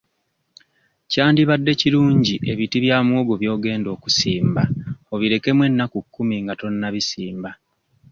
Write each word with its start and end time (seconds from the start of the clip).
Kyandibadde 1.11 1.71
kirungi 1.81 2.35
ebiti 2.51 2.77
bya 2.85 2.97
muwogo 3.05 3.33
by'ogenda 3.41 3.87
okusimba 3.95 4.63
obirekemu 5.13 5.61
ennaku 5.69 5.97
kkumi 6.03 6.35
nga 6.43 6.53
tonnabisimba. 6.59 7.49